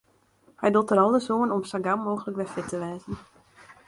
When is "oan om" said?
1.35-1.63